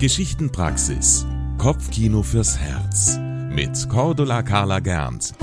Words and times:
Geschichtenpraxis. 0.00 1.26
Kopfkino 1.58 2.22
fürs 2.22 2.56
Herz. 2.56 3.18
Mit 3.50 3.86
Cordula 3.90 4.42
Carla 4.42 4.80
Gernt. 4.80 5.34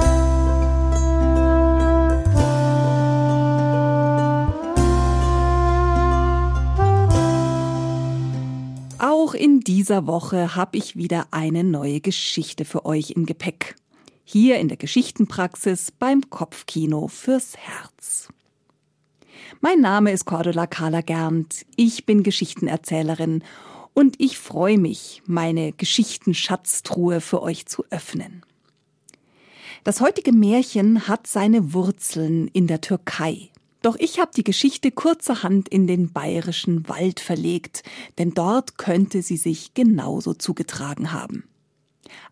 Auch 8.98 9.36
in 9.36 9.60
dieser 9.60 10.08
Woche 10.08 10.56
habe 10.56 10.76
ich 10.78 10.96
wieder 10.96 11.28
eine 11.30 11.64
neue 11.64 12.02
Geschichte 12.02 12.66
für 12.66 12.84
euch 12.88 13.12
im 13.12 13.28
Gepäck. 13.28 13.76
Hier 14.24 14.58
in 14.58 14.70
der 14.70 14.78
Geschichtenpraxis 14.78 15.92
beim 15.92 16.32
Kopfkino 16.32 17.08
fürs 17.08 17.56
Herz. 17.58 18.30
Mein 19.62 19.82
Name 19.82 20.12
ist 20.12 20.26
Cordula 20.26 20.66
Carla 20.66 21.02
Gernt. 21.02 21.64
Ich 21.76 22.08
bin 22.08 22.24
Geschichtenerzählerin 22.24 23.44
und 23.98 24.22
ich 24.22 24.38
freue 24.38 24.78
mich, 24.78 25.24
meine 25.26 25.72
Geschichtenschatztruhe 25.72 27.20
für 27.20 27.42
euch 27.42 27.66
zu 27.66 27.84
öffnen. 27.90 28.44
Das 29.84 30.02
heutige 30.02 30.32
Märchen 30.34 31.08
hat 31.08 31.26
seine 31.26 31.74
Wurzeln 31.74 32.48
in 32.50 32.68
der 32.68 32.80
Türkei. 32.80 33.50
Doch 33.82 33.96
ich 33.96 34.20
habe 34.20 34.30
die 34.36 34.44
Geschichte 34.44 34.92
kurzerhand 34.92 35.68
in 35.68 35.88
den 35.88 36.14
bayerischen 36.14 36.88
Wald 36.88 37.20
verlegt, 37.20 37.82
denn 38.20 38.36
dort 38.36 38.78
könnte 38.78 39.24
sie 39.24 39.36
sich 39.36 39.74
genauso 39.74 40.36
zugetragen 40.36 41.12
haben. 41.12 41.46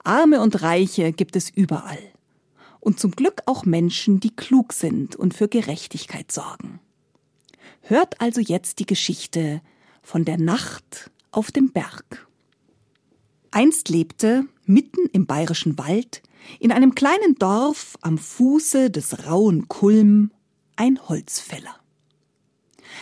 Arme 0.03 0.41
und 0.41 0.61
Reiche 0.61 1.13
gibt 1.13 1.35
es 1.35 1.49
überall. 1.49 2.11
Und 2.79 2.99
zum 2.99 3.09
Glück 3.09 3.41
auch 3.47 3.65
Menschen, 3.65 4.19
die 4.19 4.35
klug 4.35 4.71
sind 4.71 5.15
und 5.15 5.33
für 5.33 5.47
Gerechtigkeit 5.47 6.31
sorgen. 6.31 6.79
Hört 7.81 8.21
also 8.21 8.39
jetzt 8.39 8.77
die 8.77 8.85
Geschichte 8.85 9.61
von 10.03 10.25
der 10.25 10.37
Nacht 10.37 11.09
auf 11.35 11.51
dem 11.51 11.71
Berg. 11.71 12.27
Einst 13.51 13.89
lebte, 13.89 14.45
mitten 14.65 15.07
im 15.11 15.25
bayerischen 15.25 15.77
Wald, 15.77 16.21
in 16.59 16.71
einem 16.71 16.95
kleinen 16.95 17.35
Dorf 17.35 17.97
am 18.01 18.17
Fuße 18.17 18.89
des 18.89 19.27
rauen 19.27 19.67
Kulm, 19.67 20.31
ein 20.75 20.99
Holzfäller. 21.09 21.75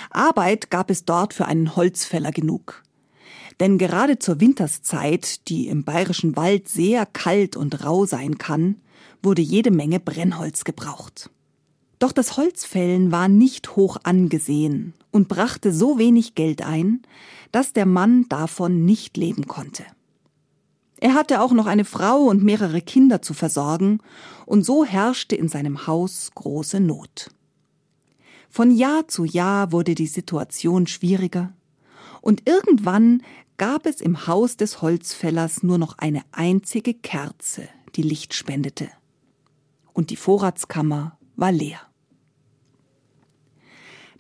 Arbeit 0.10 0.72
gab 0.72 0.90
es 0.90 1.06
dort 1.06 1.34
für 1.34 1.46
einen 1.46 1.76
Holzfäller 1.76 2.32
genug. 2.32 2.84
Denn 3.60 3.78
gerade 3.78 4.18
zur 4.18 4.40
Winterszeit, 4.40 5.48
die 5.48 5.68
im 5.68 5.84
bayerischen 5.84 6.36
Wald 6.36 6.68
sehr 6.68 7.06
kalt 7.06 7.56
und 7.56 7.84
rau 7.84 8.06
sein 8.06 8.40
kann, 8.40 8.82
wurde 9.22 9.44
jede 9.44 9.70
Menge 9.70 10.00
Brennholz 10.00 10.64
gebraucht. 10.64 11.30
Doch 12.04 12.12
das 12.12 12.36
Holzfällen 12.36 13.14
war 13.14 13.30
nicht 13.30 13.78
hoch 13.78 13.96
angesehen 14.04 14.94
und 15.12 15.30
brachte 15.30 15.72
so 15.72 15.98
wenig 15.98 16.36
Geld 16.36 16.62
ein, 16.62 17.02
dass 17.54 17.72
der 17.72 17.86
Mann 17.86 18.26
davon 18.28 18.84
nicht 18.84 19.16
leben 19.16 19.48
konnte. 19.48 19.86
Er 20.98 21.14
hatte 21.14 21.40
auch 21.40 21.54
noch 21.54 21.66
eine 21.66 21.86
Frau 21.86 22.24
und 22.24 22.44
mehrere 22.44 22.82
Kinder 22.82 23.22
zu 23.22 23.34
versorgen, 23.34 24.00
und 24.46 24.66
so 24.66 24.84
herrschte 24.84 25.38
in 25.38 25.48
seinem 25.48 25.88
Haus 25.88 26.32
große 26.36 26.82
Not. 26.82 27.30
Von 28.50 28.72
Jahr 28.72 29.08
zu 29.08 29.24
Jahr 29.24 29.72
wurde 29.72 29.96
die 29.96 30.08
Situation 30.08 30.88
schwieriger, 30.88 31.54
und 32.20 32.50
irgendwann 32.50 33.24
gab 33.56 33.86
es 33.86 34.02
im 34.02 34.28
Haus 34.28 34.58
des 34.58 34.82
Holzfällers 34.82 35.64
nur 35.64 35.78
noch 35.78 35.98
eine 36.00 36.24
einzige 36.34 36.96
Kerze, 36.96 37.70
die 37.96 38.04
Licht 38.04 38.34
spendete. 38.34 38.90
Und 39.94 40.10
die 40.10 40.18
Vorratskammer 40.18 41.18
war 41.38 41.54
leer. 41.54 41.80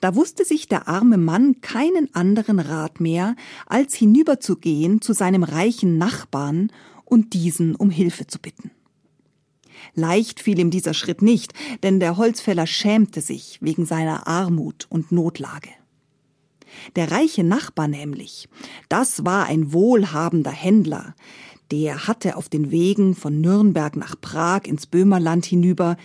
Da 0.03 0.15
wusste 0.15 0.43
sich 0.43 0.67
der 0.67 0.89
arme 0.89 1.17
Mann 1.17 1.61
keinen 1.61 2.13
anderen 2.13 2.59
Rat 2.59 2.99
mehr, 2.99 3.37
als 3.67 3.95
hinüberzugehen 3.95 4.99
zu 4.99 5.13
seinem 5.13 5.43
reichen 5.43 5.97
Nachbarn 5.97 6.73
und 7.05 7.33
diesen 7.33 7.73
um 7.73 7.89
Hilfe 7.89 8.27
zu 8.27 8.37
bitten. 8.37 8.71
Leicht 9.95 10.41
fiel 10.41 10.59
ihm 10.59 10.71
dieser 10.71 10.93
Schritt 10.93 11.21
nicht, 11.21 11.53
denn 11.83 12.01
der 12.01 12.17
Holzfäller 12.17 12.67
schämte 12.67 13.21
sich 13.21 13.59
wegen 13.61 13.85
seiner 13.85 14.27
Armut 14.27 14.87
und 14.89 15.13
Notlage. 15.13 15.69
Der 16.97 17.09
reiche 17.09 17.45
Nachbar 17.45 17.87
nämlich, 17.87 18.49
das 18.89 19.23
war 19.23 19.45
ein 19.45 19.71
wohlhabender 19.71 20.51
Händler, 20.51 21.15
der 21.71 22.07
hatte 22.07 22.35
auf 22.35 22.49
den 22.49 22.71
Wegen 22.71 23.15
von 23.15 23.39
Nürnberg 23.39 23.95
nach 23.95 24.19
Prag 24.19 24.63
ins 24.65 24.85
Böhmerland 24.85 25.45
hinüber 25.45 25.95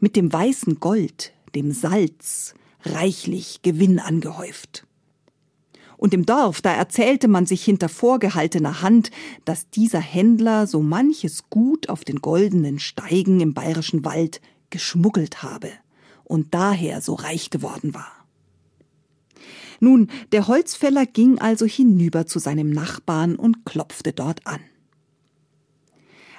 mit 0.00 0.16
dem 0.16 0.32
weißen 0.32 0.80
Gold, 0.80 1.32
dem 1.54 1.70
Salz, 1.70 2.56
reichlich 2.84 3.62
Gewinn 3.62 3.98
angehäuft. 3.98 4.86
Und 5.96 6.12
im 6.12 6.26
Dorf, 6.26 6.60
da 6.60 6.72
erzählte 6.72 7.28
man 7.28 7.46
sich 7.46 7.64
hinter 7.64 7.88
vorgehaltener 7.88 8.82
Hand, 8.82 9.10
dass 9.44 9.70
dieser 9.70 10.00
Händler 10.00 10.66
so 10.66 10.82
manches 10.82 11.48
Gut 11.50 11.88
auf 11.88 12.04
den 12.04 12.20
goldenen 12.20 12.78
Steigen 12.78 13.40
im 13.40 13.54
bayerischen 13.54 14.04
Wald 14.04 14.40
geschmuggelt 14.70 15.42
habe 15.42 15.70
und 16.24 16.52
daher 16.52 17.00
so 17.00 17.14
reich 17.14 17.50
geworden 17.50 17.94
war. 17.94 18.12
Nun, 19.80 20.08
der 20.32 20.46
Holzfäller 20.48 21.06
ging 21.06 21.38
also 21.38 21.66
hinüber 21.66 22.26
zu 22.26 22.38
seinem 22.38 22.70
Nachbarn 22.70 23.36
und 23.36 23.64
klopfte 23.64 24.12
dort 24.12 24.46
an. 24.46 24.60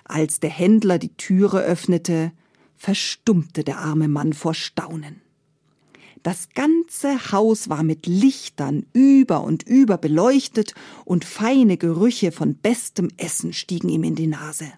Als 0.03 0.39
der 0.39 0.49
Händler 0.49 0.99
die 0.99 1.15
Türe 1.15 1.61
öffnete, 1.61 2.31
verstummte 2.75 3.63
der 3.63 3.79
arme 3.79 4.07
Mann 4.07 4.33
vor 4.33 4.53
Staunen. 4.53 5.21
Das 6.25 6.49
ganze 6.55 7.31
Haus 7.31 7.69
war 7.69 7.83
mit 7.83 8.07
Lichtern 8.07 8.87
über 8.93 9.43
und 9.43 9.61
über 9.61 9.99
beleuchtet 9.99 10.73
und 11.03 11.23
feine 11.23 11.77
Gerüche 11.77 12.31
von 12.31 12.55
bestem 12.55 13.09
Essen 13.17 13.53
stiegen 13.53 13.89
ihm 13.89 14.03
in 14.03 14.15
die 14.15 14.25
Nase. 14.25 14.73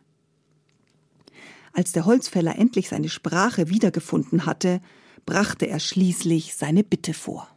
Als 1.71 1.93
der 1.93 2.03
Holzfäller 2.03 2.57
endlich 2.57 2.89
seine 2.89 3.07
Sprache 3.07 3.69
wiedergefunden 3.69 4.45
hatte, 4.45 4.81
brachte 5.25 5.69
er 5.69 5.79
schließlich 5.79 6.53
seine 6.53 6.83
Bitte 6.83 7.13
vor. 7.13 7.47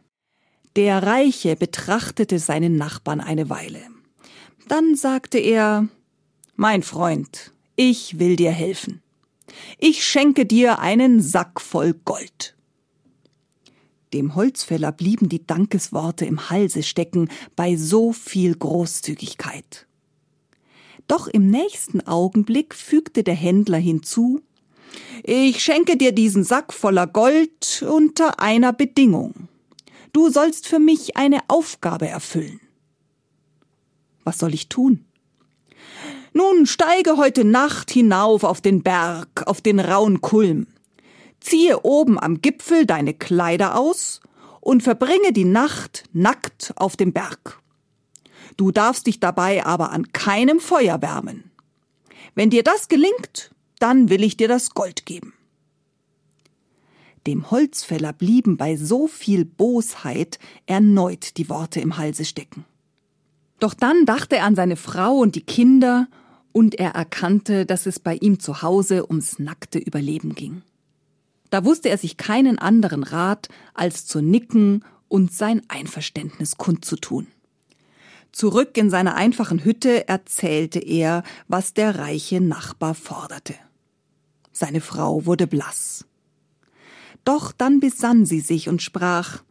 Der 0.77 1.03
Reiche 1.03 1.57
betrachtete 1.57 2.39
seinen 2.39 2.77
Nachbarn 2.77 3.19
eine 3.19 3.49
Weile. 3.49 3.81
Dann 4.69 4.95
sagte 4.95 5.37
er 5.37 5.89
Mein 6.55 6.83
Freund, 6.83 7.51
ich 7.75 8.19
will 8.19 8.37
dir 8.37 8.51
helfen. 8.51 9.01
Ich 9.79 10.05
schenke 10.07 10.45
dir 10.45 10.79
einen 10.79 11.19
Sack 11.19 11.59
voll 11.59 11.93
Gold. 11.93 12.55
Dem 14.13 14.35
Holzfäller 14.35 14.91
blieben 14.91 15.29
die 15.29 15.45
Dankesworte 15.45 16.25
im 16.25 16.49
Halse 16.49 16.83
stecken 16.83 17.29
bei 17.55 17.77
so 17.77 18.11
viel 18.11 18.55
Großzügigkeit. 18.55 19.87
Doch 21.07 21.27
im 21.27 21.49
nächsten 21.49 22.01
Augenblick 22.01 22.75
fügte 22.75 23.23
der 23.23 23.35
Händler 23.35 23.77
hinzu 23.77 24.41
Ich 25.23 25.63
schenke 25.63 25.95
dir 25.95 26.11
diesen 26.11 26.43
Sack 26.43 26.73
voller 26.73 27.07
Gold 27.07 27.85
unter 27.87 28.39
einer 28.39 28.73
Bedingung. 28.73 29.47
Du 30.11 30.29
sollst 30.29 30.67
für 30.67 30.79
mich 30.79 31.15
eine 31.15 31.39
Aufgabe 31.47 32.07
erfüllen. 32.07 32.59
Was 34.25 34.39
soll 34.39 34.53
ich 34.53 34.67
tun? 34.67 35.05
Nun 36.33 36.65
steige 36.65 37.17
heute 37.17 37.45
Nacht 37.45 37.91
hinauf 37.91 38.43
auf 38.43 38.59
den 38.59 38.83
Berg, 38.83 39.47
auf 39.47 39.61
den 39.61 39.79
rauen 39.79 40.21
Kulm 40.21 40.67
ziehe 41.41 41.83
oben 41.83 42.17
am 42.19 42.41
Gipfel 42.41 42.85
deine 42.85 43.13
Kleider 43.13 43.77
aus 43.77 44.21
und 44.61 44.83
verbringe 44.83 45.33
die 45.33 45.45
Nacht 45.45 46.05
nackt 46.13 46.73
auf 46.77 46.95
dem 46.95 47.11
Berg. 47.11 47.59
Du 48.57 48.71
darfst 48.71 49.07
dich 49.07 49.19
dabei 49.19 49.65
aber 49.65 49.91
an 49.91 50.11
keinem 50.13 50.59
Feuer 50.59 51.01
wärmen. 51.01 51.51
Wenn 52.35 52.49
dir 52.49 52.63
das 52.63 52.87
gelingt, 52.87 53.51
dann 53.79 54.09
will 54.09 54.23
ich 54.23 54.37
dir 54.37 54.47
das 54.47 54.71
Gold 54.71 55.05
geben. 55.05 55.33
Dem 57.27 57.51
Holzfäller 57.51 58.13
blieben 58.13 58.57
bei 58.57 58.75
so 58.75 59.07
viel 59.07 59.45
Bosheit 59.45 60.39
erneut 60.65 61.37
die 61.37 61.49
Worte 61.49 61.79
im 61.79 61.97
Halse 61.97 62.25
stecken. 62.25 62.65
Doch 63.59 63.75
dann 63.75 64.05
dachte 64.05 64.37
er 64.37 64.45
an 64.45 64.55
seine 64.55 64.75
Frau 64.75 65.17
und 65.17 65.35
die 65.35 65.43
Kinder, 65.43 66.07
und 66.53 66.75
er 66.75 66.91
erkannte, 66.91 67.65
dass 67.65 67.85
es 67.85 67.99
bei 67.99 68.15
ihm 68.15 68.39
zu 68.39 68.61
Hause 68.61 69.07
ums 69.07 69.39
nackte 69.39 69.79
Überleben 69.79 70.35
ging. 70.35 70.63
Da 71.51 71.65
wusste 71.65 71.89
er 71.89 71.97
sich 71.97 72.17
keinen 72.17 72.57
anderen 72.57 73.03
Rat, 73.03 73.49
als 73.73 74.07
zu 74.07 74.21
nicken 74.21 74.83
und 75.07 75.31
sein 75.33 75.61
Einverständnis 75.67 76.57
kundzutun. 76.57 77.27
Zurück 78.31 78.77
in 78.77 78.89
seiner 78.89 79.15
einfachen 79.15 79.63
Hütte 79.63 80.07
erzählte 80.07 80.79
er, 80.79 81.23
was 81.49 81.73
der 81.73 81.99
reiche 81.99 82.39
Nachbar 82.39 82.95
forderte. 82.95 83.55
Seine 84.53 84.79
Frau 84.79 85.25
wurde 85.25 85.47
blass. 85.47 86.05
Doch 87.25 87.51
dann 87.51 87.81
besann 87.81 88.25
sie 88.25 88.39
sich 88.39 88.69
und 88.69 88.81
sprach 88.81 89.43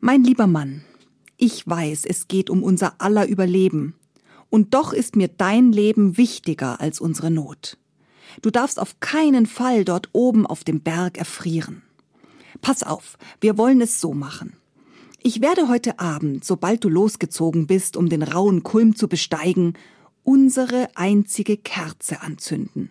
Mein 0.00 0.22
lieber 0.22 0.46
Mann, 0.46 0.84
ich 1.38 1.66
weiß, 1.66 2.04
es 2.04 2.28
geht 2.28 2.50
um 2.50 2.62
unser 2.62 3.00
aller 3.00 3.26
Überleben, 3.26 3.94
und 4.50 4.74
doch 4.74 4.92
ist 4.92 5.16
mir 5.16 5.28
dein 5.28 5.72
Leben 5.72 6.18
wichtiger 6.18 6.80
als 6.80 7.00
unsere 7.00 7.30
Not. 7.30 7.78
Du 8.42 8.50
darfst 8.50 8.78
auf 8.78 9.00
keinen 9.00 9.46
Fall 9.46 9.84
dort 9.84 10.08
oben 10.12 10.46
auf 10.46 10.64
dem 10.64 10.80
Berg 10.80 11.18
erfrieren. 11.18 11.82
Pass 12.60 12.82
auf, 12.82 13.18
wir 13.40 13.58
wollen 13.58 13.80
es 13.80 14.00
so 14.00 14.14
machen. 14.14 14.54
Ich 15.22 15.40
werde 15.40 15.68
heute 15.68 15.98
Abend, 15.98 16.44
sobald 16.44 16.84
du 16.84 16.88
losgezogen 16.88 17.66
bist, 17.66 17.96
um 17.96 18.08
den 18.08 18.22
rauen 18.22 18.62
Kulm 18.62 18.94
zu 18.94 19.08
besteigen, 19.08 19.74
unsere 20.22 20.88
einzige 20.94 21.56
Kerze 21.56 22.20
anzünden. 22.22 22.90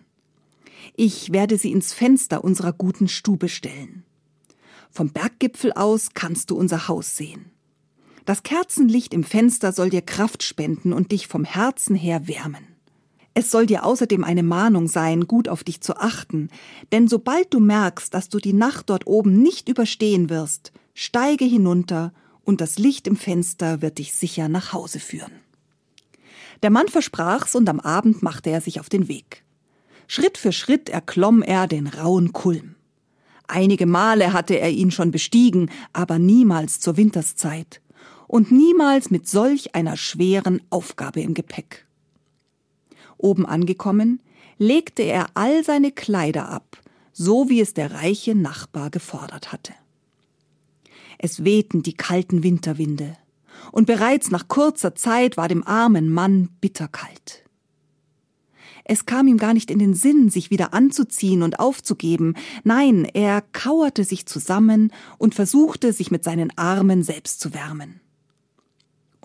Ich 0.96 1.32
werde 1.32 1.58
sie 1.58 1.72
ins 1.72 1.94
Fenster 1.94 2.44
unserer 2.44 2.74
guten 2.74 3.08
Stube 3.08 3.50
stellen. 3.50 4.04
Vom 4.90 5.12
Berggipfel 5.12 5.74
aus 5.74 6.10
kannst 6.14 6.50
du 6.50 6.58
unser 6.58 6.88
Haus 6.88 7.16
sehen. 7.16 7.52
Das 8.26 8.44
Kerzenlicht 8.44 9.14
im 9.14 9.24
Fenster 9.24 9.72
soll 9.72 9.90
dir 9.90 10.02
Kraft 10.02 10.44
spenden 10.44 10.92
und 10.92 11.12
dich 11.12 11.28
vom 11.28 11.46
Herzen 11.46 11.96
her 11.96 12.28
wärmen. 12.28 12.67
Es 13.40 13.52
soll 13.52 13.68
dir 13.68 13.86
außerdem 13.86 14.24
eine 14.24 14.42
Mahnung 14.42 14.88
sein, 14.88 15.28
gut 15.28 15.48
auf 15.48 15.64
dich 15.64 15.80
zu 15.82 15.96
achten, 15.96 16.50
denn 16.92 17.08
sobald 17.08 17.54
du 17.54 17.60
merkst, 17.60 18.12
dass 18.12 18.30
du 18.30 18.40
die 18.40 18.52
Nacht 18.52 18.90
dort 18.90 19.06
oben 19.06 19.44
nicht 19.44 19.70
überstehen 19.70 20.32
wirst, 20.32 20.72
steige 20.96 21.46
hinunter 21.46 22.14
und 22.44 22.62
das 22.62 22.80
Licht 22.80 23.06
im 23.06 23.16
Fenster 23.16 23.84
wird 23.84 24.00
dich 24.00 24.16
sicher 24.16 24.50
nach 24.50 24.74
Hause 24.74 25.00
führen. 25.00 25.34
Der 26.64 26.72
Mann 26.72 26.88
versprach's 26.88 27.54
und 27.54 27.70
am 27.70 27.80
Abend 27.80 28.24
machte 28.24 28.50
er 28.50 28.60
sich 28.60 28.80
auf 28.80 28.90
den 28.90 29.08
Weg. 29.08 29.44
Schritt 30.08 30.40
für 30.40 30.52
Schritt 30.52 30.90
erklomm 30.90 31.44
er 31.44 31.68
den 31.68 31.86
rauen 31.86 32.34
Kulm. 32.34 32.74
Einige 33.46 33.86
Male 33.86 34.34
hatte 34.34 34.60
er 34.60 34.72
ihn 34.72 34.90
schon 34.90 35.12
bestiegen, 35.12 35.70
aber 35.94 36.18
niemals 36.18 36.80
zur 36.80 36.98
Winterszeit 36.98 37.82
und 38.26 38.52
niemals 38.52 39.12
mit 39.12 39.30
solch 39.30 39.76
einer 39.76 39.96
schweren 39.96 40.60
Aufgabe 40.72 41.22
im 41.22 41.36
Gepäck. 41.36 41.87
Oben 43.18 43.46
angekommen, 43.46 44.22
legte 44.58 45.04
er 45.04 45.28
all 45.34 45.64
seine 45.64 45.92
Kleider 45.92 46.50
ab, 46.50 46.78
so 47.12 47.50
wie 47.50 47.62
es 47.62 47.74
der 47.74 47.92
reiche 47.92 48.36
Nachbar 48.36 48.90
gefordert 48.90 49.52
hatte. 49.52 49.74
Es 51.18 51.44
wehten 51.44 51.84
die 51.84 51.94
kalten 51.94 52.44
Winterwinde, 52.44 53.18
und 53.72 53.88
bereits 53.88 54.30
nach 54.30 54.48
kurzer 54.48 54.96
Zeit 54.96 55.36
war 55.36 55.48
dem 55.48 55.66
armen 55.66 56.12
Mann 56.12 56.50
bitterkalt. 56.62 57.44
Es 58.90 59.06
kam 59.06 59.28
ihm 59.28 59.38
gar 59.38 59.54
nicht 59.54 59.70
in 59.70 59.80
den 59.80 59.94
Sinn, 59.94 60.30
sich 60.30 60.50
wieder 60.50 60.74
anzuziehen 60.74 61.44
und 61.44 61.60
aufzugeben. 61.60 62.36
Nein, 62.64 63.04
er 63.04 63.42
kauerte 63.42 64.06
sich 64.06 64.26
zusammen 64.26 64.94
und 65.18 65.36
versuchte, 65.36 65.92
sich 65.92 66.10
mit 66.10 66.24
seinen 66.24 66.58
Armen 66.58 67.04
selbst 67.04 67.42
zu 67.42 67.54
wärmen. 67.54 68.00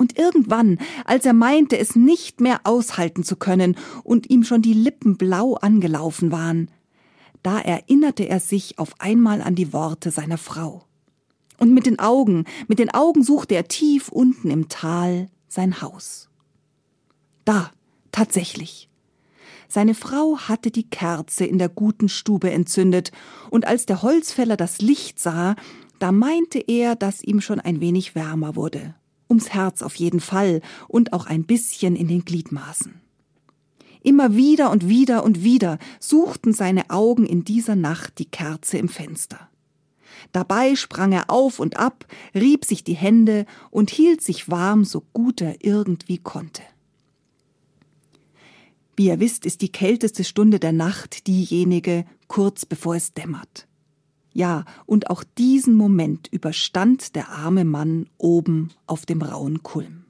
Und 0.02 0.18
irgendwann, 0.18 0.80
als 1.04 1.26
er 1.26 1.32
meinte, 1.32 1.78
es 1.78 1.94
nicht 1.94 2.40
mehr 2.40 2.62
aushalten 2.64 3.22
zu 3.22 3.36
können 3.36 3.76
und 4.02 4.30
ihm 4.30 4.42
schon 4.42 4.60
die 4.60 4.72
Lippen 4.72 5.16
blau 5.16 5.54
angelaufen 5.54 6.32
waren, 6.32 6.72
da 7.44 7.60
erinnerte 7.60 8.28
er 8.28 8.40
sich 8.40 8.80
auf 8.80 9.00
einmal 9.00 9.40
an 9.42 9.54
die 9.54 9.72
Worte 9.72 10.10
seiner 10.10 10.38
Frau. 10.38 10.86
Und 11.56 11.72
mit 11.72 11.86
den 11.86 12.00
Augen, 12.00 12.46
mit 12.66 12.80
den 12.80 12.92
Augen 12.92 13.22
suchte 13.22 13.54
er 13.54 13.68
tief 13.68 14.08
unten 14.08 14.50
im 14.50 14.68
Tal 14.68 15.30
sein 15.46 15.80
Haus. 15.80 16.28
Da, 17.44 17.70
tatsächlich. 18.10 18.88
Seine 19.68 19.94
Frau 19.94 20.36
hatte 20.36 20.72
die 20.72 20.90
Kerze 20.90 21.44
in 21.44 21.58
der 21.58 21.68
guten 21.68 22.08
Stube 22.08 22.50
entzündet, 22.50 23.12
und 23.50 23.68
als 23.68 23.86
der 23.86 24.02
Holzfäller 24.02 24.56
das 24.56 24.80
Licht 24.80 25.20
sah, 25.20 25.54
da 26.00 26.10
meinte 26.10 26.58
er, 26.58 26.96
dass 26.96 27.22
ihm 27.22 27.40
schon 27.40 27.60
ein 27.60 27.80
wenig 27.80 28.16
wärmer 28.16 28.56
wurde 28.56 28.96
ums 29.32 29.50
Herz 29.50 29.80
auf 29.82 29.94
jeden 29.94 30.20
Fall 30.20 30.60
und 30.88 31.14
auch 31.14 31.26
ein 31.26 31.44
bisschen 31.44 31.96
in 31.96 32.06
den 32.06 32.24
Gliedmaßen. 32.24 33.00
Immer 34.02 34.36
wieder 34.36 34.70
und 34.70 34.88
wieder 34.88 35.24
und 35.24 35.42
wieder 35.42 35.78
suchten 36.00 36.52
seine 36.52 36.90
Augen 36.90 37.24
in 37.24 37.44
dieser 37.44 37.76
Nacht 37.76 38.18
die 38.18 38.30
Kerze 38.30 38.76
im 38.76 38.88
Fenster. 38.88 39.48
Dabei 40.32 40.76
sprang 40.76 41.12
er 41.12 41.30
auf 41.30 41.58
und 41.58 41.78
ab, 41.78 42.06
rieb 42.34 42.64
sich 42.64 42.84
die 42.84 42.94
Hände 42.94 43.46
und 43.70 43.90
hielt 43.90 44.20
sich 44.20 44.50
warm, 44.50 44.84
so 44.84 45.02
gut 45.12 45.40
er 45.40 45.64
irgendwie 45.64 46.18
konnte. 46.18 46.62
Wie 48.96 49.06
ihr 49.06 49.20
wisst, 49.20 49.46
ist 49.46 49.62
die 49.62 49.72
kälteste 49.72 50.24
Stunde 50.24 50.58
der 50.60 50.72
Nacht 50.72 51.26
diejenige 51.26 52.04
kurz 52.28 52.66
bevor 52.66 52.96
es 52.96 53.14
dämmert. 53.14 53.66
Ja, 54.32 54.64
und 54.86 55.10
auch 55.10 55.24
diesen 55.36 55.74
Moment 55.74 56.28
überstand 56.30 57.14
der 57.14 57.28
arme 57.28 57.64
Mann 57.64 58.06
oben 58.18 58.70
auf 58.86 59.04
dem 59.04 59.22
rauen 59.22 59.62
Kulm. 59.62 60.04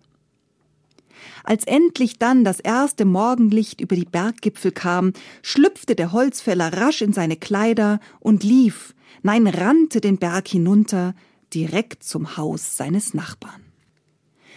Als 1.45 1.65
endlich 1.65 2.19
dann 2.19 2.45
das 2.45 2.61
erste 2.61 3.05
Morgenlicht 3.05 3.81
über 3.81 3.97
die 3.97 4.05
Berggipfel 4.05 4.73
kam, 4.73 5.13
schlüpfte 5.43 5.95
der 5.95 6.13
Holzfäller 6.13 6.73
rasch 6.73 7.03
in 7.03 7.13
seine 7.13 7.37
Kleider 7.37 8.01
und 8.21 8.45
lief, 8.45 8.95
nein, 9.23 9.47
rannte 9.47 10.01
den 10.01 10.19
Berg 10.19 10.49
hinunter, 10.49 11.15
direkt 11.53 12.05
zum 12.05 12.37
Haus 12.37 12.77
seines 12.77 13.15
Nachbarn. 13.15 13.63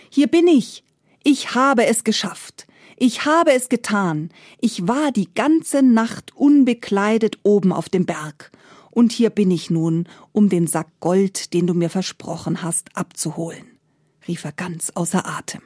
Hier 0.10 0.28
bin 0.28 0.48
ich. 0.48 0.84
Ich 1.24 1.56
habe 1.56 1.88
es 1.88 2.04
geschafft. 2.04 2.68
Ich 2.98 3.26
habe 3.26 3.52
es 3.52 3.68
getan. 3.68 4.30
Ich 4.62 4.88
war 4.88 5.12
die 5.12 5.34
ganze 5.34 5.82
Nacht 5.82 6.36
unbekleidet 6.36 7.40
oben 7.44 7.74
auf 7.74 7.90
dem 7.90 8.06
Berg 8.06 8.52
und 8.96 9.12
hier 9.12 9.30
bin 9.30 9.52
ich 9.52 9.70
nun, 9.70 10.08
um 10.32 10.48
den 10.48 10.68
Sack 10.68 10.88
Gold, 11.02 11.54
den 11.54 11.68
du 11.68 11.74
mir 11.74 11.90
versprochen 11.90 12.64
hast, 12.64 12.96
abzuholen, 12.96 13.78
rief 14.26 14.46
er 14.46 14.54
ganz 14.54 14.90
außer 14.96 15.28
Atem. 15.28 15.62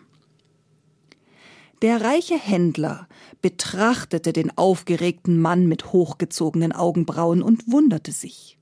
Der 1.83 2.01
reiche 2.01 2.37
Händler 2.37 3.07
betrachtete 3.41 4.33
den 4.33 4.57
aufgeregten 4.57 5.39
Mann 5.39 5.67
mit 5.67 5.93
hochgezogenen 5.93 6.73
Augenbrauen 6.73 7.43
und 7.43 7.71
wunderte 7.71 8.11
sich. 8.11 8.57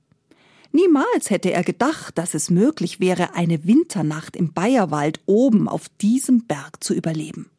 Niemals 0.70 1.30
hätte 1.30 1.50
er 1.50 1.64
gedacht, 1.64 2.18
dass 2.18 2.34
es 2.34 2.50
möglich 2.50 3.00
wäre, 3.00 3.34
eine 3.34 3.64
Winternacht 3.64 4.36
im 4.36 4.52
Bayerwald 4.52 5.20
oben 5.24 5.66
auf 5.66 5.88
diesem 6.00 6.46
Berg 6.46 6.84
zu 6.84 6.92
überleben. 6.92 7.50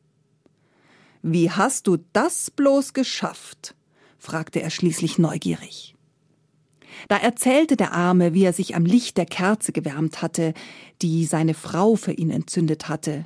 Wie 1.24 1.50
hast 1.50 1.88
du 1.88 1.98
das 2.14 2.52
bloß 2.52 2.94
geschafft? 2.94 3.74
fragte 4.20 4.62
er 4.62 4.70
schließlich 4.70 5.18
neugierig. 5.18 5.96
Da 7.08 7.18
erzählte 7.18 7.76
der 7.76 7.94
Arme, 7.94 8.34
wie 8.34 8.44
er 8.44 8.54
sich 8.54 8.76
am 8.76 8.86
Licht 8.86 9.18
der 9.18 9.26
Kerze 9.26 9.72
gewärmt 9.72 10.22
hatte, 10.22 10.54
die 11.02 11.26
seine 11.26 11.54
Frau 11.54 11.96
für 11.96 12.14
ihn 12.14 12.30
entzündet 12.30 12.90
hatte, 12.90 13.26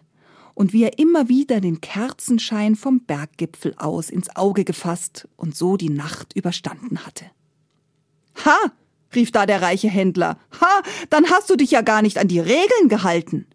und 0.54 0.74
wie 0.74 0.83
er 0.83 1.00
immer 1.00 1.30
wieder 1.30 1.62
den 1.62 1.81
Kerzenschein 1.81 2.75
vom 2.75 3.01
Berggipfel 3.06 3.74
aus 3.77 4.10
ins 4.10 4.36
Auge 4.36 4.63
gefasst 4.63 5.27
und 5.36 5.56
so 5.56 5.77
die 5.77 5.89
Nacht 5.89 6.36
überstanden 6.36 7.06
hatte. 7.06 7.25
Ha! 8.45 8.57
rief 9.15 9.31
da 9.31 9.45
der 9.45 9.62
reiche 9.62 9.89
Händler. 9.89 10.38
Ha! 10.60 10.81
Dann 11.10 11.30
hast 11.30 11.50
du 11.50 11.56
dich 11.56 11.71
ja 11.71 11.81
gar 11.81 12.01
nicht 12.01 12.18
an 12.18 12.27
die 12.27 12.39
Regeln 12.39 12.89
gehalten. 12.89 13.48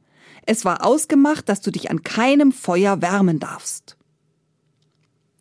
Es 0.46 0.64
war 0.64 0.84
ausgemacht, 0.84 1.48
dass 1.48 1.60
du 1.60 1.70
dich 1.70 1.90
an 1.90 2.02
keinem 2.02 2.52
Feuer 2.52 3.02
wärmen 3.02 3.38
darfst. 3.38 3.96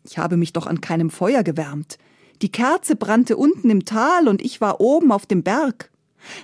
Ich 0.04 0.18
habe 0.18 0.36
mich 0.36 0.52
doch 0.52 0.66
an 0.66 0.80
keinem 0.80 1.10
Feuer 1.10 1.42
gewärmt. 1.42 1.98
Die 2.42 2.52
Kerze 2.52 2.96
brannte 2.96 3.36
unten 3.36 3.70
im 3.70 3.84
Tal 3.84 4.28
und 4.28 4.42
ich 4.42 4.60
war 4.60 4.80
oben 4.80 5.12
auf 5.12 5.26
dem 5.26 5.42
Berg. 5.42 5.90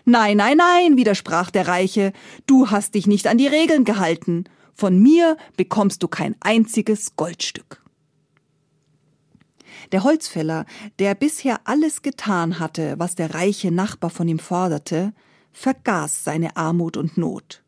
Nein, 0.05 0.39
nein, 0.39 0.57
nein, 0.57 0.97
widersprach 0.97 1.51
der 1.51 1.69
Reiche, 1.69 2.13
du 2.47 2.71
hast 2.71 2.95
dich 2.95 3.07
nicht 3.07 3.27
an 3.27 3.39
die 3.39 3.47
Regeln 3.47 3.85
gehalten. 3.85 4.45
Von 4.75 5.01
mir 5.01 5.37
bekommst 5.57 6.03
du 6.03 6.09
kein 6.09 6.35
einziges 6.41 7.17
Goldstück. 7.17 7.83
Der 9.93 10.03
Holzfäller, 10.03 10.65
der 10.99 11.15
bisher 11.15 11.61
alles 11.65 12.03
getan 12.03 12.59
hatte, 12.59 12.95
was 12.99 13.15
der 13.15 13.35
reiche 13.35 13.71
Nachbar 13.71 14.11
von 14.11 14.27
ihm 14.27 14.39
forderte, 14.39 15.13
vergaß 15.53 16.25
seine 16.25 16.57
Armut 16.57 16.97
und 16.97 17.17
Not. 17.17 17.63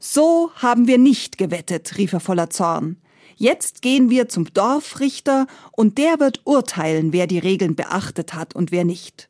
So 0.00 0.50
haben 0.56 0.86
wir 0.86 0.98
nicht 0.98 1.38
gewettet, 1.38 1.96
rief 1.96 2.12
er 2.12 2.20
voller 2.20 2.50
Zorn. 2.50 2.96
Jetzt 3.40 3.82
gehen 3.82 4.10
wir 4.10 4.28
zum 4.28 4.52
Dorfrichter 4.52 5.46
und 5.70 5.96
der 5.96 6.18
wird 6.18 6.40
urteilen, 6.44 7.12
wer 7.12 7.28
die 7.28 7.38
Regeln 7.38 7.76
beachtet 7.76 8.34
hat 8.34 8.56
und 8.56 8.72
wer 8.72 8.84
nicht. 8.84 9.28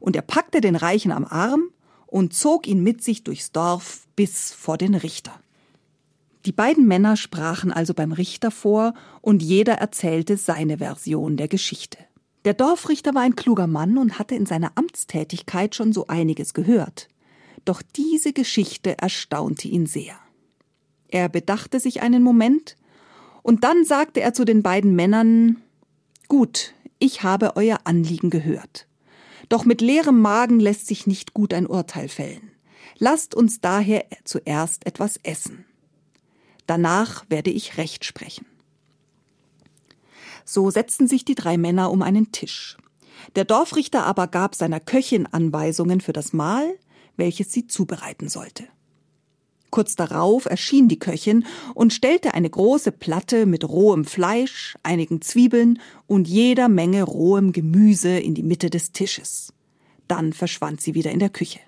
Und 0.00 0.16
er 0.16 0.22
packte 0.22 0.60
den 0.60 0.74
Reichen 0.74 1.12
am 1.12 1.24
Arm 1.24 1.70
und 2.08 2.34
zog 2.34 2.66
ihn 2.66 2.82
mit 2.82 3.04
sich 3.04 3.22
durchs 3.22 3.52
Dorf 3.52 4.08
bis 4.16 4.52
vor 4.52 4.76
den 4.76 4.96
Richter. 4.96 5.38
Die 6.46 6.52
beiden 6.52 6.88
Männer 6.88 7.16
sprachen 7.16 7.70
also 7.70 7.94
beim 7.94 8.10
Richter 8.10 8.50
vor 8.50 8.92
und 9.20 9.40
jeder 9.40 9.74
erzählte 9.74 10.36
seine 10.36 10.78
Version 10.78 11.36
der 11.36 11.46
Geschichte. 11.46 11.98
Der 12.44 12.54
Dorfrichter 12.54 13.14
war 13.14 13.22
ein 13.22 13.36
kluger 13.36 13.68
Mann 13.68 13.98
und 13.98 14.18
hatte 14.18 14.34
in 14.34 14.46
seiner 14.46 14.72
Amtstätigkeit 14.74 15.76
schon 15.76 15.92
so 15.92 16.08
einiges 16.08 16.54
gehört. 16.54 17.06
Doch 17.64 17.82
diese 17.82 18.32
Geschichte 18.32 18.98
erstaunte 18.98 19.68
ihn 19.68 19.86
sehr. 19.86 20.18
Er 21.06 21.28
bedachte 21.28 21.78
sich 21.78 22.02
einen 22.02 22.24
Moment, 22.24 22.76
und 23.46 23.62
dann 23.62 23.84
sagte 23.84 24.20
er 24.20 24.34
zu 24.34 24.44
den 24.44 24.64
beiden 24.64 24.96
Männern 24.96 25.62
Gut, 26.26 26.74
ich 26.98 27.22
habe 27.22 27.54
euer 27.54 27.78
Anliegen 27.84 28.28
gehört. 28.28 28.88
Doch 29.48 29.64
mit 29.64 29.80
leerem 29.80 30.20
Magen 30.20 30.58
lässt 30.58 30.88
sich 30.88 31.06
nicht 31.06 31.32
gut 31.32 31.54
ein 31.54 31.68
Urteil 31.68 32.08
fällen. 32.08 32.50
Lasst 32.98 33.36
uns 33.36 33.60
daher 33.60 34.04
zuerst 34.24 34.84
etwas 34.84 35.20
essen. 35.22 35.64
Danach 36.66 37.24
werde 37.28 37.50
ich 37.50 37.78
Recht 37.78 38.04
sprechen. 38.04 38.46
So 40.44 40.68
setzten 40.68 41.06
sich 41.06 41.24
die 41.24 41.36
drei 41.36 41.56
Männer 41.56 41.92
um 41.92 42.02
einen 42.02 42.32
Tisch. 42.32 42.76
Der 43.36 43.44
Dorfrichter 43.44 44.04
aber 44.06 44.26
gab 44.26 44.56
seiner 44.56 44.80
Köchin 44.80 45.24
Anweisungen 45.24 46.00
für 46.00 46.12
das 46.12 46.32
Mahl, 46.32 46.80
welches 47.16 47.52
sie 47.52 47.68
zubereiten 47.68 48.28
sollte. 48.28 48.64
Kurz 49.70 49.96
darauf 49.96 50.46
erschien 50.46 50.88
die 50.88 50.98
Köchin 50.98 51.44
und 51.74 51.92
stellte 51.92 52.34
eine 52.34 52.48
große 52.48 52.92
Platte 52.92 53.46
mit 53.46 53.68
rohem 53.68 54.04
Fleisch, 54.04 54.76
einigen 54.82 55.20
Zwiebeln 55.20 55.80
und 56.06 56.28
jeder 56.28 56.68
Menge 56.68 57.02
rohem 57.02 57.52
Gemüse 57.52 58.18
in 58.18 58.34
die 58.34 58.42
Mitte 58.42 58.70
des 58.70 58.92
Tisches. 58.92 59.52
Dann 60.08 60.32
verschwand 60.32 60.80
sie 60.80 60.94
wieder 60.94 61.10
in 61.10 61.18
der 61.18 61.30
Küche. 61.30 61.60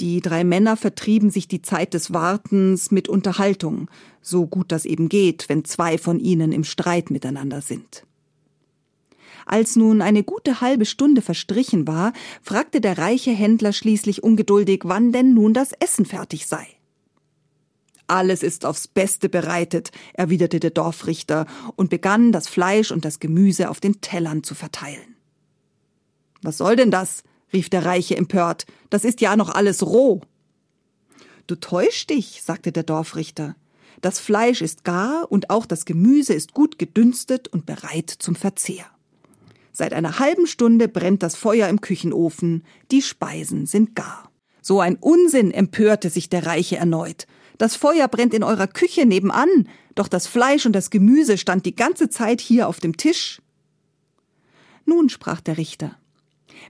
Die 0.00 0.22
drei 0.22 0.44
Männer 0.44 0.76
vertrieben 0.78 1.30
sich 1.30 1.46
die 1.46 1.60
Zeit 1.60 1.92
des 1.92 2.12
Wartens 2.12 2.90
mit 2.90 3.08
Unterhaltung, 3.08 3.90
so 4.22 4.46
gut 4.46 4.72
das 4.72 4.86
eben 4.86 5.10
geht, 5.10 5.48
wenn 5.48 5.64
zwei 5.64 5.98
von 5.98 6.18
ihnen 6.18 6.52
im 6.52 6.64
Streit 6.64 7.10
miteinander 7.10 7.60
sind. 7.60 8.04
Als 9.46 9.76
nun 9.76 10.02
eine 10.02 10.22
gute 10.22 10.60
halbe 10.60 10.86
Stunde 10.86 11.22
verstrichen 11.22 11.86
war, 11.86 12.12
fragte 12.42 12.80
der 12.80 12.98
reiche 12.98 13.32
Händler 13.32 13.72
schließlich 13.72 14.22
ungeduldig, 14.22 14.82
wann 14.84 15.12
denn 15.12 15.34
nun 15.34 15.54
das 15.54 15.72
Essen 15.72 16.06
fertig 16.06 16.46
sei. 16.46 16.66
Alles 18.06 18.42
ist 18.42 18.66
aufs 18.66 18.88
Beste 18.88 19.28
bereitet, 19.28 19.92
erwiderte 20.14 20.58
der 20.58 20.70
Dorfrichter 20.70 21.46
und 21.76 21.90
begann, 21.90 22.32
das 22.32 22.48
Fleisch 22.48 22.90
und 22.90 23.04
das 23.04 23.20
Gemüse 23.20 23.70
auf 23.70 23.78
den 23.78 24.00
Tellern 24.00 24.42
zu 24.42 24.56
verteilen. 24.56 25.16
Was 26.42 26.58
soll 26.58 26.76
denn 26.76 26.90
das? 26.90 27.22
rief 27.52 27.68
der 27.68 27.84
Reiche 27.84 28.16
empört. 28.16 28.66
Das 28.90 29.04
ist 29.04 29.20
ja 29.20 29.36
noch 29.36 29.48
alles 29.48 29.84
roh. 29.84 30.22
Du 31.46 31.54
täuschst 31.56 32.10
dich, 32.10 32.42
sagte 32.42 32.72
der 32.72 32.82
Dorfrichter. 32.82 33.56
Das 34.00 34.18
Fleisch 34.18 34.62
ist 34.62 34.84
gar 34.84 35.30
und 35.30 35.50
auch 35.50 35.66
das 35.66 35.84
Gemüse 35.84 36.32
ist 36.32 36.54
gut 36.54 36.78
gedünstet 36.78 37.48
und 37.48 37.66
bereit 37.66 38.10
zum 38.10 38.34
Verzehr. 38.34 38.86
Seit 39.80 39.94
einer 39.94 40.18
halben 40.18 40.46
Stunde 40.46 40.88
brennt 40.88 41.22
das 41.22 41.36
Feuer 41.36 41.66
im 41.66 41.80
Küchenofen, 41.80 42.64
die 42.90 43.00
Speisen 43.00 43.64
sind 43.64 43.94
gar. 43.94 44.30
So 44.60 44.78
ein 44.78 44.96
Unsinn, 44.96 45.52
empörte 45.52 46.10
sich 46.10 46.28
der 46.28 46.44
Reiche 46.44 46.76
erneut. 46.76 47.26
Das 47.56 47.76
Feuer 47.76 48.06
brennt 48.06 48.34
in 48.34 48.42
eurer 48.42 48.66
Küche 48.66 49.06
nebenan, 49.06 49.70
doch 49.94 50.06
das 50.06 50.26
Fleisch 50.26 50.66
und 50.66 50.74
das 50.74 50.90
Gemüse 50.90 51.38
stand 51.38 51.64
die 51.64 51.74
ganze 51.74 52.10
Zeit 52.10 52.42
hier 52.42 52.68
auf 52.68 52.78
dem 52.78 52.98
Tisch. 52.98 53.40
Nun, 54.84 55.08
sprach 55.08 55.40
der 55.40 55.56
Richter, 55.56 55.96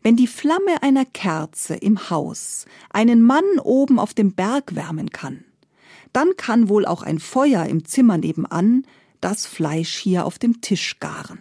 wenn 0.05 0.15
die 0.15 0.29
Flamme 0.29 0.81
einer 0.81 1.05
Kerze 1.05 1.75
im 1.75 2.11
Haus 2.11 2.65
einen 2.91 3.25
Mann 3.25 3.59
oben 3.65 3.99
auf 3.99 4.15
dem 4.15 4.35
Berg 4.35 4.77
wärmen 4.77 5.11
kann, 5.11 5.45
dann 6.13 6.37
kann 6.37 6.69
wohl 6.69 6.87
auch 6.87 7.03
ein 7.03 7.19
Feuer 7.19 7.67
im 7.67 7.85
Zimmer 7.85 8.19
nebenan 8.19 8.87
das 9.21 9.47
Fleisch 9.47 9.97
hier 9.97 10.27
auf 10.27 10.39
dem 10.39 10.61
Tisch 10.61 11.01
garen. 11.01 11.40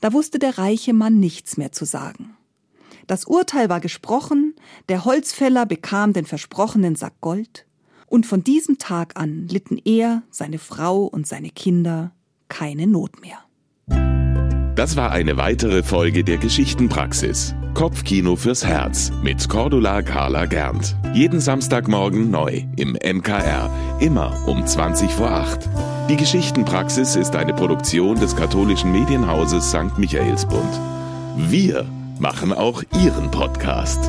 Da 0.00 0.12
wusste 0.12 0.38
der 0.38 0.58
reiche 0.58 0.92
Mann 0.92 1.18
nichts 1.18 1.56
mehr 1.56 1.72
zu 1.72 1.84
sagen. 1.84 2.36
Das 3.06 3.24
Urteil 3.24 3.68
war 3.68 3.80
gesprochen, 3.80 4.54
der 4.88 5.04
Holzfäller 5.04 5.64
bekam 5.64 6.12
den 6.12 6.26
versprochenen 6.26 6.96
Sack 6.96 7.20
Gold, 7.20 7.66
und 8.08 8.24
von 8.24 8.44
diesem 8.44 8.78
Tag 8.78 9.12
an 9.16 9.48
litten 9.48 9.78
er, 9.84 10.22
seine 10.30 10.58
Frau 10.58 11.04
und 11.04 11.26
seine 11.26 11.50
Kinder 11.50 12.12
keine 12.48 12.86
Not 12.86 13.20
mehr. 13.20 13.38
Das 14.76 14.96
war 14.96 15.10
eine 15.10 15.36
weitere 15.36 15.82
Folge 15.82 16.22
der 16.22 16.36
Geschichtenpraxis. 16.36 17.54
Kopfkino 17.74 18.36
fürs 18.36 18.64
Herz 18.64 19.10
mit 19.22 19.48
Cordula 19.48 20.02
Carla 20.02 20.44
Gernt. 20.44 20.96
Jeden 21.14 21.40
Samstagmorgen 21.40 22.30
neu 22.30 22.64
im 22.76 22.92
MKR, 22.92 23.70
immer 24.00 24.46
um 24.46 24.66
20 24.66 25.10
vor 25.10 25.30
8. 25.30 25.95
Die 26.08 26.16
Geschichtenpraxis 26.16 27.16
ist 27.16 27.34
eine 27.34 27.52
Produktion 27.52 28.20
des 28.20 28.36
katholischen 28.36 28.92
Medienhauses 28.92 29.70
St. 29.70 29.98
Michaelsbund. 29.98 30.80
Wir 31.36 31.84
machen 32.20 32.52
auch 32.52 32.84
Ihren 32.92 33.28
Podcast. 33.32 34.08